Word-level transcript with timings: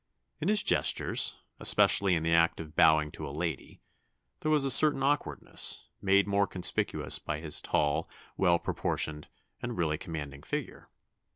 In 0.39 0.47
his 0.47 0.63
gestures 0.63 1.37
especially 1.59 2.15
in 2.15 2.23
the 2.23 2.33
act 2.33 2.59
of 2.59 2.75
bowing 2.75 3.11
to 3.11 3.27
a 3.27 3.29
lady 3.29 3.81
there 4.39 4.49
was 4.49 4.65
a 4.65 4.71
certain 4.71 5.03
awkwardness, 5.03 5.89
made 6.01 6.27
more 6.27 6.47
conspicuous 6.47 7.19
by 7.19 7.39
his 7.39 7.61
tall, 7.61 8.09
well 8.35 8.57
proportioned, 8.57 9.27
and 9.61 9.77
really 9.77 9.99
commanding 9.99 10.41
figure. 10.41 10.89